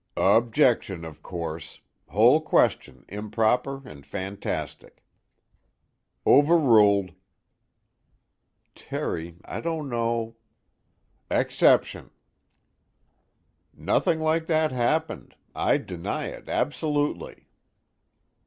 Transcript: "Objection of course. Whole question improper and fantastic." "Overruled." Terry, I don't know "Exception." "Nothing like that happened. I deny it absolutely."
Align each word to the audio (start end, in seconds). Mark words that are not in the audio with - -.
"Objection 0.17 1.05
of 1.05 1.21
course. 1.21 1.81
Whole 2.07 2.41
question 2.41 3.05
improper 3.07 3.87
and 3.87 4.03
fantastic." 4.03 5.03
"Overruled." 6.25 7.11
Terry, 8.73 9.37
I 9.45 9.61
don't 9.61 9.89
know 9.89 10.37
"Exception." 11.29 12.09
"Nothing 13.75 14.19
like 14.19 14.47
that 14.47 14.71
happened. 14.71 15.35
I 15.55 15.77
deny 15.77 16.29
it 16.29 16.49
absolutely." 16.49 17.45